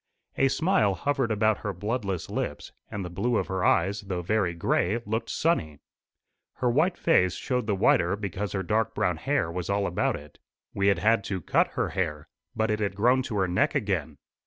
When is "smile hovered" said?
0.47-1.29